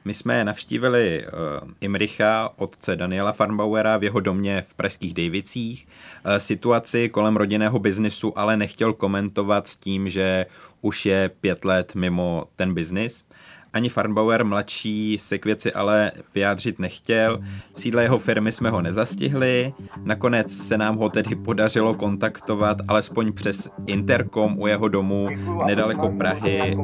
My 0.04 0.14
jsme 0.14 0.44
navštívili 0.44 1.24
uh, 1.24 1.70
Imricha, 1.80 2.50
otce 2.56 2.96
Daniela 2.96 3.32
Farnbauera 3.32 3.96
v 3.96 4.04
jeho 4.04 4.20
domě 4.20 4.64
v 4.68 4.74
Pražských 4.74 5.14
Dejvicích. 5.14 5.86
Uh, 6.26 6.36
situaci 6.36 7.08
kolem 7.08 7.36
rodinného 7.36 7.78
biznisu 7.78 8.38
ale 8.38 8.56
nechtěl 8.56 8.92
komentovat 8.92 9.68
s 9.68 9.76
tím, 9.76 10.08
že 10.08 10.46
už 10.80 11.06
je 11.06 11.30
pět 11.40 11.64
let 11.64 11.94
mimo 11.94 12.44
ten 12.56 12.74
biznis. 12.74 13.24
Ani 13.72 13.88
Farnbauer 13.88 14.44
mladší 14.44 15.18
se 15.18 15.38
k 15.38 15.44
věci 15.44 15.72
ale 15.72 16.12
vyjádřit 16.34 16.78
nechtěl. 16.78 17.38
V 17.74 17.80
sídle 17.80 18.02
jeho 18.02 18.18
firmy 18.18 18.52
jsme 18.52 18.70
ho 18.70 18.82
nezastihli. 18.82 19.72
Nakonec 20.04 20.56
se 20.56 20.78
nám 20.78 20.96
ho 20.96 21.08
tedy 21.08 21.36
podařilo 21.36 21.94
kontaktovat 21.94 22.76
alespoň 22.88 23.32
přes 23.32 23.68
interkom 23.86 24.58
u 24.58 24.66
jeho 24.66 24.88
domu 24.88 25.28
nedaleko 25.66 26.08
Prahy. 26.08 26.76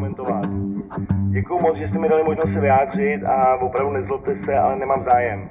Děkuji 1.28 1.58
moc, 1.62 1.76
že 1.76 1.88
jste 1.88 1.98
mi 1.98 2.08
dali 2.08 2.22
možnost 2.24 2.52
se 2.54 2.60
vyjádřit 2.60 3.24
a 3.24 3.56
opravdu 3.56 3.92
nezlobte 3.92 4.36
se, 4.44 4.54
ale 4.58 4.78
nemám 4.78 5.04
zájem. 5.10 5.48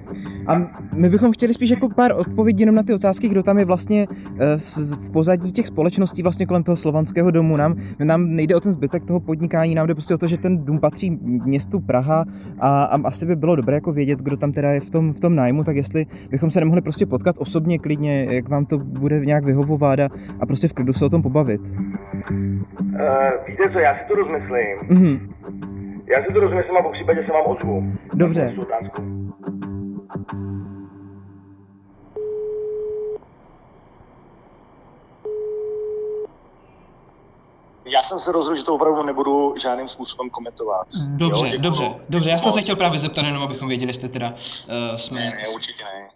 A 0.48 0.56
my 0.94 1.10
bychom 1.10 1.32
chtěli 1.32 1.54
spíš 1.54 1.70
jako 1.70 1.89
pár 1.89 2.12
odpovědí 2.18 2.60
jenom 2.60 2.75
na 2.75 2.84
ty 2.84 2.94
otázky, 2.94 3.30
kdo 3.30 3.44
tam 3.44 3.58
je 3.60 3.65
vlastně 3.65 4.08
eh, 4.39 4.58
v 5.01 5.12
pozadí 5.12 5.51
těch 5.51 5.68
společností 5.68 6.24
vlastně 6.24 6.46
kolem 6.46 6.63
toho 6.63 6.75
slovanského 6.75 7.32
domu. 7.32 7.58
Nám, 7.58 7.75
nám 8.04 8.36
nejde 8.36 8.56
o 8.56 8.60
ten 8.60 8.74
zbytek 8.74 9.06
toho 9.06 9.20
podnikání, 9.20 9.75
nám 9.75 9.88
jde 9.88 9.96
prostě 9.96 10.13
o 10.13 10.18
to, 10.18 10.27
že 10.27 10.38
ten 10.38 10.65
dům 10.65 10.80
patří 10.80 11.20
městu 11.46 11.80
Praha 11.80 12.25
a, 12.60 12.84
a 12.84 13.01
asi 13.04 13.25
by 13.25 13.36
bylo 13.36 13.56
dobré 13.56 13.75
jako 13.75 13.92
vědět, 13.92 14.20
kdo 14.20 14.38
tam 14.38 14.51
teda 14.51 14.72
je 14.72 14.80
v 14.80 14.89
tom, 14.89 15.13
v 15.13 15.20
tom 15.20 15.36
nájmu, 15.36 15.63
tak 15.63 15.75
jestli 15.75 16.06
bychom 16.30 16.51
se 16.51 16.60
nemohli 16.60 16.82
prostě 16.82 17.06
potkat 17.06 17.36
osobně 17.39 17.80
klidně, 17.80 18.27
jak 18.30 18.50
vám 18.50 18.65
to 18.65 18.77
bude 18.77 19.25
nějak 19.25 19.46
vyhovovat 19.46 20.00
a, 20.00 20.10
a 20.39 20.46
prostě 20.46 20.68
v 20.68 20.74
klidu 20.74 20.94
se 20.94 21.06
o 21.06 21.10
tom 21.10 21.22
pobavit. 21.22 21.62
Uh, 22.32 23.48
víte 23.48 23.63
co, 23.74 23.79
já 23.79 23.96
si 23.96 24.01
to 24.08 24.15
rozmyslím. 24.15 24.77
Mm-hmm. 24.77 25.34
Já 26.12 26.24
si 26.24 26.34
to 26.34 26.39
rozmyslím 26.39 26.77
a 26.77 26.84
po 26.84 26.91
případě 26.91 27.24
se 27.25 27.32
vám 27.32 27.44
ozvu. 27.46 27.94
Dobře. 28.13 28.55
Já 37.86 38.01
jsem 38.01 38.20
se 38.20 38.32
rozhodl, 38.32 38.58
že 38.58 38.63
to 38.63 38.75
opravdu 38.75 39.03
nebudu 39.03 39.55
žádným 39.62 39.88
způsobem 39.88 40.29
komentovat. 40.29 40.88
Dobře, 41.08 41.48
jo, 41.48 41.53
dobře, 41.60 41.96
dobře. 42.10 42.29
Já 42.29 42.38
jsem 42.38 42.51
se 42.51 42.62
chtěl 42.62 42.75
právě 42.75 43.00
zeptat, 43.00 43.25
jenom 43.25 43.44
abychom 43.44 43.67
věděli, 43.67 43.89
jestli 43.89 44.10
teda 44.10 44.29
uh, 44.29 44.98
jsme... 44.98 45.20
Ne, 45.20 45.29
ne, 45.29 45.48
určitě 45.55 45.84
ne. 45.84 46.10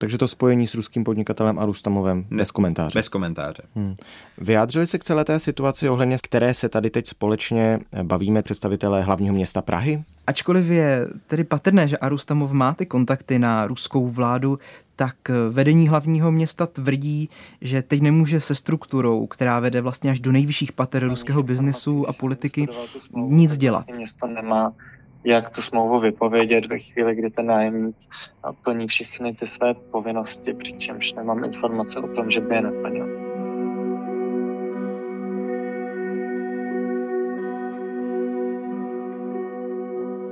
Takže 0.00 0.18
to 0.18 0.28
spojení 0.28 0.66
s 0.66 0.74
ruským 0.74 1.04
podnikatelem 1.04 1.58
a 1.58 1.64
Rustamovem 1.64 2.26
ne, 2.30 2.38
bez 2.38 2.50
komentáře. 2.50 2.98
Bez 2.98 3.08
komentáře. 3.08 3.62
Hmm. 3.74 3.96
Vyjádřili 4.38 4.86
se 4.86 4.98
k 4.98 5.04
celé 5.04 5.24
té 5.24 5.40
situaci 5.40 5.88
ohledně, 5.88 6.16
které 6.22 6.54
se 6.54 6.68
tady 6.68 6.90
teď 6.90 7.06
společně 7.06 7.80
bavíme 8.02 8.42
představitelé 8.42 9.02
hlavního 9.02 9.34
města 9.34 9.62
Prahy? 9.62 10.04
Ačkoliv 10.26 10.66
je 10.66 11.08
tedy 11.26 11.44
patrné, 11.44 11.88
že 11.88 11.98
Arustamov 11.98 12.52
má 12.52 12.74
ty 12.74 12.86
kontakty 12.86 13.38
na 13.38 13.66
ruskou 13.66 14.08
vládu, 14.08 14.58
tak 14.96 15.16
vedení 15.50 15.88
hlavního 15.88 16.32
města 16.32 16.66
tvrdí, 16.66 17.30
že 17.60 17.82
teď 17.82 18.00
nemůže 18.00 18.40
se 18.40 18.54
strukturou, 18.54 19.26
která 19.26 19.60
vede 19.60 19.80
vlastně 19.80 20.10
až 20.10 20.20
do 20.20 20.32
nejvyšších 20.32 20.72
pater 20.72 21.08
ruského 21.08 21.42
biznesu 21.42 22.08
a 22.08 22.12
politiky, 22.12 22.68
nic 23.16 23.56
dělat. 23.56 23.86
Město 23.96 24.26
nemá 24.26 24.72
jak 25.24 25.50
tu 25.50 25.62
smlouvu 25.62 25.98
vypovědět 25.98 26.66
ve 26.66 26.78
chvíli, 26.78 27.14
kdy 27.14 27.30
ten 27.30 27.46
nájemník 27.46 27.96
plní 28.64 28.86
všechny 28.86 29.34
ty 29.34 29.46
své 29.46 29.74
povinnosti, 29.74 30.54
přičemž 30.54 31.14
nemám 31.14 31.44
informace 31.44 32.00
o 32.00 32.08
tom, 32.08 32.30
že 32.30 32.40
by 32.40 32.54
je 32.54 32.62
neplnil. 32.62 33.28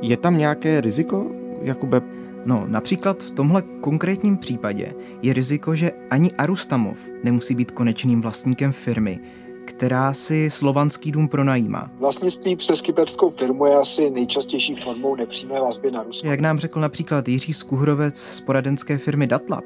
Je 0.03 0.17
tam 0.17 0.39
nějaké 0.39 0.81
riziko, 0.81 1.27
Jakube? 1.63 2.01
No, 2.45 2.65
například 2.67 3.23
v 3.23 3.31
tomhle 3.31 3.63
konkrétním 3.81 4.37
případě 4.37 4.95
je 5.23 5.33
riziko, 5.33 5.75
že 5.75 5.93
ani 6.11 6.33
Arustamov 6.33 6.99
nemusí 7.25 7.55
být 7.55 7.71
konečným 7.71 8.21
vlastníkem 8.21 8.73
firmy, 8.73 9.21
která 9.67 10.13
si 10.13 10.51
slovanský 10.51 11.13
dům 11.13 11.29
pronajímá. 11.29 11.91
Vlastnictví 11.99 12.57
přes 12.57 12.83
kyperskou 12.83 13.31
firmu 13.31 13.67
je 13.67 13.75
asi 13.75 14.11
nejčastější 14.11 14.77
formou 14.77 15.17
nepřímé 15.17 15.61
vazby 15.61 15.91
na 15.91 16.03
Rusko. 16.03 16.27
Jak 16.27 16.41
nám 16.41 16.59
řekl 16.59 16.81
například 16.81 17.29
Jiří 17.29 17.53
Skuhrovec 17.53 18.17
z 18.17 18.41
poradenské 18.41 18.99
firmy 18.99 19.27
Datlab, 19.27 19.65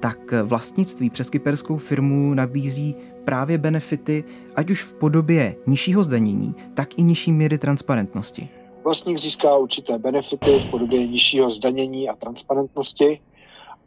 tak 0.00 0.18
vlastnictví 0.42 1.10
přes 1.10 1.30
kyperskou 1.30 1.76
firmu 1.76 2.34
nabízí 2.34 2.96
právě 3.24 3.58
benefity, 3.58 4.24
ať 4.56 4.70
už 4.70 4.82
v 4.82 4.92
podobě 4.92 5.56
nižšího 5.66 6.04
zdanění, 6.04 6.54
tak 6.74 6.98
i 6.98 7.02
nižší 7.02 7.32
míry 7.32 7.58
transparentnosti. 7.58 8.48
Vlastník 8.84 9.18
získá 9.18 9.56
určité 9.56 9.98
benefity 9.98 10.58
v 10.58 10.70
podobě 10.70 11.06
nižšího 11.06 11.50
zdanění 11.50 12.08
a 12.08 12.16
transparentnosti, 12.16 13.20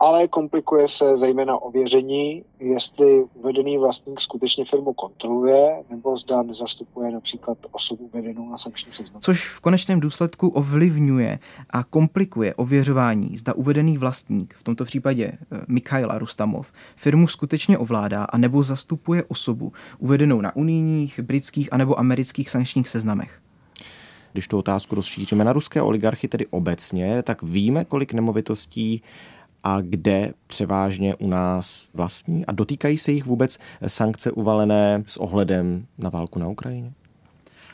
ale 0.03 0.27
komplikuje 0.27 0.89
se 0.89 1.17
zejména 1.17 1.57
ověření, 1.57 2.43
jestli 2.59 3.23
uvedený 3.33 3.77
vlastník 3.77 4.21
skutečně 4.21 4.65
firmu 4.65 4.93
kontroluje 4.93 5.83
nebo 5.89 6.17
zda 6.17 6.43
nezastupuje 6.43 7.11
například 7.11 7.57
osobu 7.71 8.09
uvedenou 8.13 8.49
na 8.49 8.57
sankční 8.57 8.93
seznam. 8.93 9.21
Což 9.21 9.49
v 9.49 9.59
konečném 9.59 9.99
důsledku 9.99 10.47
ovlivňuje 10.47 11.39
a 11.69 11.83
komplikuje 11.83 12.53
ověřování, 12.53 13.37
zda 13.37 13.53
uvedený 13.53 13.97
vlastník, 13.97 14.53
v 14.53 14.63
tomto 14.63 14.85
případě 14.85 15.25
eh, 15.25 15.37
Mikhail 15.67 16.09
Rustamov, 16.17 16.71
firmu 16.95 17.27
skutečně 17.27 17.77
ovládá 17.77 18.23
a 18.23 18.37
nebo 18.37 18.63
zastupuje 18.63 19.23
osobu 19.23 19.71
uvedenou 19.99 20.41
na 20.41 20.55
unijních, 20.55 21.19
britských 21.19 21.73
anebo 21.73 21.99
amerických 21.99 22.49
sankčních 22.49 22.89
seznamech. 22.89 23.39
Když 24.33 24.47
tu 24.47 24.57
otázku 24.57 24.95
rozšíříme 24.95 25.43
na 25.43 25.53
ruské 25.53 25.81
oligarchy, 25.81 26.27
tedy 26.27 26.45
obecně, 26.49 27.23
tak 27.23 27.43
víme, 27.43 27.85
kolik 27.85 28.13
nemovitostí 28.13 29.01
a 29.63 29.81
kde 29.81 30.33
převážně 30.47 31.15
u 31.15 31.27
nás 31.27 31.89
vlastní 31.93 32.45
a 32.45 32.51
dotýkají 32.51 32.97
se 32.97 33.11
jich 33.11 33.25
vůbec 33.25 33.57
sankce 33.87 34.31
uvalené 34.31 35.03
s 35.05 35.17
ohledem 35.17 35.85
na 35.97 36.09
válku 36.09 36.39
na 36.39 36.47
Ukrajině? 36.47 36.91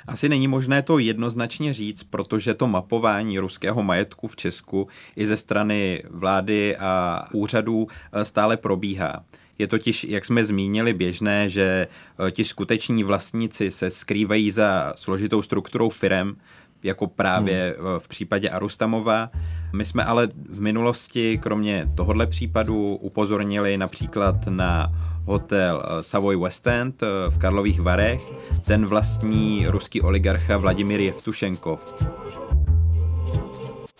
Asi 0.07 0.29
není 0.29 0.47
možné 0.47 0.81
to 0.81 0.99
jednoznačně 0.99 1.73
říct, 1.73 2.03
protože 2.03 2.53
to 2.53 2.67
mapování 2.67 3.39
ruského 3.39 3.83
majetku 3.83 4.27
v 4.27 4.35
Česku 4.35 4.87
i 5.15 5.27
ze 5.27 5.37
strany 5.37 6.03
vlády 6.09 6.77
a 6.77 7.25
úřadů 7.33 7.87
eh, 8.11 8.25
stále 8.25 8.57
probíhá. 8.57 9.23
Je 9.59 9.67
totiž, 9.67 10.03
jak 10.03 10.25
jsme 10.25 10.45
zmínili, 10.45 10.93
běžné, 10.93 11.49
že 11.49 11.87
eh, 12.27 12.31
ti 12.31 12.43
skuteční 12.43 13.03
vlastníci 13.03 13.71
se 13.71 13.89
skrývají 13.89 14.51
za 14.51 14.93
složitou 14.95 15.41
strukturou 15.41 15.89
firem, 15.89 16.35
jako 16.83 17.07
právě 17.07 17.75
hmm. 17.77 17.99
v 17.99 18.07
případě 18.07 18.49
Arustamova. 18.49 19.29
My 19.73 19.85
jsme 19.85 20.05
ale 20.05 20.27
v 20.49 20.61
minulosti, 20.61 21.37
kromě 21.37 21.89
tohohle 21.95 22.27
případu, 22.27 22.95
upozornili 22.95 23.77
například 23.77 24.47
na 24.47 24.93
hotel 25.25 25.83
eh, 25.85 26.03
Savoy 26.03 26.35
West 26.35 26.67
End 26.67 27.03
eh, 27.03 27.07
v 27.29 27.37
Karlových 27.37 27.81
Varech. 27.81 28.29
Ten 28.65 28.85
vlastní 28.85 29.67
ruský 29.67 30.01
oligarcha 30.01 30.57
Vladimír 30.57 30.99
Jevtušenkov. 30.99 31.95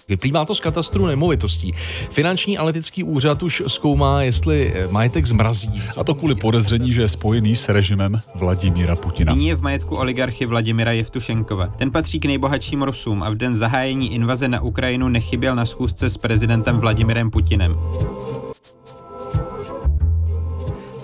Vyplývá 0.10 0.46
to 0.46 0.56
z 0.56 0.60
katastru 0.60 1.06
nemovitostí. 1.06 1.74
Finanční 2.12 2.58
analytický 2.58 3.04
úřad 3.04 3.44
už 3.44 3.64
zkoumá, 3.68 4.24
jestli 4.24 4.74
eh, 4.76 4.88
majetek 4.88 5.26
zmrazí. 5.26 5.82
A 5.98 6.04
to 6.04 6.16
kvůli 6.16 6.36
podezření, 6.36 6.92
že 6.92 7.02
je 7.02 7.08
spojený 7.08 7.56
s 7.56 7.70
režimem 7.70 8.20
Vladimíra 8.36 8.96
Putina. 8.96 9.34
Nyní 9.34 9.48
je 9.48 9.56
v 9.56 9.62
majetku 9.62 9.96
oligarchy 9.96 10.46
Vladimira 10.46 10.92
Jevtušenkova. 10.92 11.68
Ten 11.68 11.92
patří 11.92 12.20
k 12.20 12.26
nejbohatším 12.26 12.84
Rusům 12.84 13.24
a 13.24 13.30
v 13.30 13.36
den 13.36 13.56
zahájení 13.56 14.14
invaze 14.14 14.48
na 14.48 14.62
Ukrajinu 14.62 15.10
nechyběl 15.10 15.56
na 15.56 15.66
schůzce 15.66 16.10
s 16.10 16.18
prezidentem 16.18 16.80
Vladimirem 16.80 17.32
Putinem. 17.32 17.76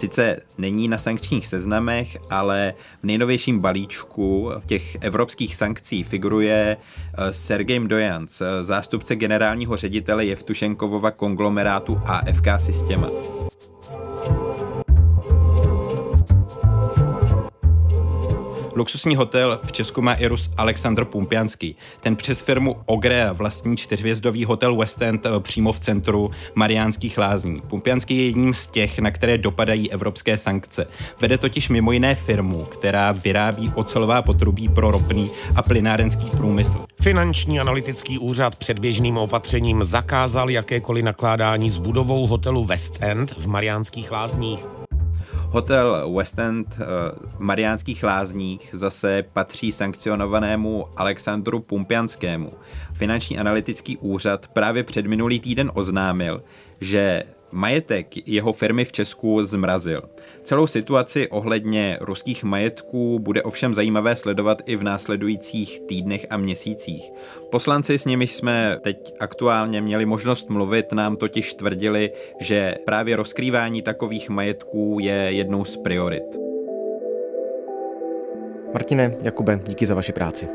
Sice 0.06 0.40
není 0.58 0.88
na 0.88 0.98
sankčních 0.98 1.48
seznamech, 1.48 2.18
ale 2.30 2.74
v 3.02 3.04
nejnovějším 3.04 3.60
balíčku 3.60 4.52
těch 4.66 4.98
evropských 5.02 5.56
sankcí 5.56 6.04
figuruje 6.04 6.78
eh, 7.18 7.34
Sergej 7.34 7.80
Mdojans, 7.80 8.42
eh, 8.42 8.64
zástupce 8.64 9.16
generálního 9.16 9.78
ředitele 9.78 10.26
Jevtušenkovova 10.26 11.12
konglomerátu 11.12 12.00
AFK 12.06 12.48
Systema. 12.60 13.10
Luxusní 18.78 19.16
hotel 19.16 19.60
v 19.64 19.72
Česku 19.72 20.02
má 20.02 20.14
i 20.14 20.28
Rus 20.28 20.52
Aleksandr 20.58 21.06
Pumpianský. 21.06 21.76
Ten 22.02 22.16
přes 22.16 22.42
firmu 22.42 22.76
Ogre 22.86 23.30
vlastní 23.32 23.78
čtyřvězdový 23.78 24.46
hotel 24.46 24.76
West 24.76 25.02
End 25.02 25.26
eh, 25.26 25.30
přímo 25.40 25.72
v 25.72 25.80
centru 25.80 26.32
Mariánských 26.56 27.18
lázní. 27.18 27.62
Pumpianský 27.62 28.18
je 28.18 28.26
jedním 28.26 28.54
z 28.54 28.68
těch, 28.68 29.00
na 29.00 29.12
které 29.12 29.38
dopadají 29.38 29.92
evropské 29.92 30.38
sankce. 30.38 30.88
Vede 31.22 31.38
totiž 31.38 31.70
mimo 31.70 31.92
jiné 31.92 32.16
firmu, 32.16 32.66
která 32.66 33.12
vyrábí 33.12 33.72
ocelová 33.76 34.22
potrubí 34.22 34.70
pro 34.70 34.92
ropný 34.92 35.32
a 35.56 35.62
plynárenský 35.62 36.30
průmysl. 36.38 36.86
Finanční 37.02 37.60
analytický 37.60 38.20
úřad 38.20 38.56
předběžným 38.56 39.18
opatřením 39.18 39.84
zakázal 39.84 40.50
jakékoliv 40.50 41.06
nakládání 41.06 41.70
s 41.70 41.78
budovou 41.78 42.28
hotelu 42.28 42.66
West 42.66 42.98
End 43.02 43.32
v 43.38 43.48
Mariánských 43.48 44.12
lázních. 44.12 44.60
Hotel 45.56 46.14
West 46.16 46.40
End 46.40 46.68
eh, 46.80 46.86
v 47.38 47.40
Mariánských 47.40 48.04
lázních 48.04 48.70
zase 48.74 49.24
patří 49.34 49.72
sankcionovanému 49.72 50.88
Alexandru 50.98 51.60
Pumpianskému. 51.60 52.54
Finanční 52.94 53.40
analytický 53.40 53.98
úřad 53.98 54.48
právě 54.48 54.84
před 54.84 55.06
minulý 55.06 55.40
týden 55.40 55.72
oznámil, 55.74 56.44
že 56.82 57.24
majetek 57.56 58.28
jeho 58.28 58.54
firmy 58.54 58.86
v 58.86 58.92
Česku 58.92 59.46
zmrazil. 59.46 60.02
Celou 60.44 60.68
situaci 60.68 61.28
ohledně 61.28 61.98
ruských 62.02 62.44
majetků 62.44 63.20
bude 63.20 63.44
ovšem 63.44 63.74
zajímavé 63.74 64.16
sledovat 64.16 64.62
i 64.66 64.76
v 64.76 64.84
následujících 64.84 65.80
týdnech 65.80 66.26
a 66.30 66.38
měsících. 66.38 67.12
Poslanci, 67.52 67.98
s 67.98 68.06
nimi 68.06 68.28
jsme 68.28 68.78
teď 68.82 69.14
aktuálně 69.20 69.82
měli 69.82 70.06
možnost 70.06 70.50
mluvit, 70.50 70.92
nám 70.92 71.16
totiž 71.16 71.54
tvrdili, 71.54 72.12
že 72.40 72.76
právě 72.86 73.16
rozkrývání 73.16 73.82
takových 73.82 74.30
majetků 74.30 74.98
je 75.02 75.14
jednou 75.14 75.66
z 75.66 75.78
priorit. 75.78 76.46
Martine, 78.74 79.16
Jakube, 79.22 79.60
díky 79.68 79.86
za 79.86 79.96
vaši 79.96 80.12
práci. 80.12 80.48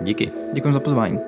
Díky. 0.00 0.30
Děkuji 0.52 0.72
za 0.72 0.80
pozvání. 0.80 1.18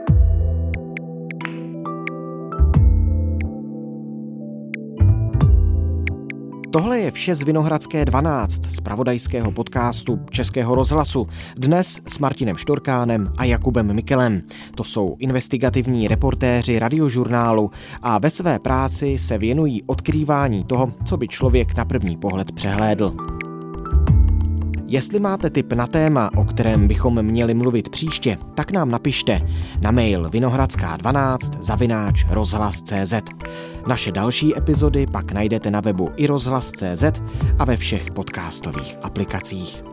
Tohle 6.79 7.01
je 7.01 7.11
vše 7.11 7.35
z 7.35 7.43
Vinohradské 7.43 8.05
12, 8.05 8.65
z 8.65 8.81
pravodajského 8.81 9.51
podcastu 9.51 10.21
Českého 10.31 10.75
rozhlasu. 10.75 11.27
Dnes 11.57 12.01
s 12.07 12.19
Martinem 12.19 12.57
Štorkánem 12.57 13.33
a 13.37 13.45
Jakubem 13.45 13.95
Mikelem. 13.95 14.43
To 14.75 14.85
jsou 14.85 15.17
investigativní 15.19 16.09
reportéři 16.09 16.79
radiožurnálu 16.79 17.71
a 18.03 18.19
ve 18.19 18.31
své 18.31 18.59
práci 18.59 19.19
se 19.19 19.39
věnují 19.39 19.83
odkrývání 19.83 20.65
toho, 20.65 20.93
co 21.05 21.17
by 21.17 21.29
člověk 21.29 21.77
na 21.77 21.85
první 21.85 22.17
pohled 22.17 22.53
přehlédl. 22.53 23.38
Jestli 24.91 25.21
máte 25.21 25.51
tip 25.51 25.73
na 25.73 25.87
téma, 25.87 26.31
o 26.37 26.45
kterém 26.45 26.89
bychom 26.89 27.23
měli 27.23 27.55
mluvit 27.55 27.89
příště, 27.89 28.39
tak 28.55 28.73
nám 28.73 28.91
napište 28.91 29.41
na 29.83 29.91
mail 29.91 30.31
vinohradská12 30.31 31.39
zavináč 31.61 32.27
rozhlas.cz. 32.31 33.15
Naše 33.87 34.13
další 34.13 34.59
epizody 34.59 35.07
pak 35.13 35.33
najdete 35.33 35.71
na 35.71 35.81
webu 35.81 36.11
i 36.17 36.27
rozhlas.cz 36.27 37.05
a 37.59 37.65
ve 37.65 37.77
všech 37.77 38.11
podcastových 38.11 38.97
aplikacích. 39.03 39.85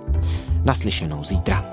Naslyšenou 0.64 1.24
zítra. 1.24 1.66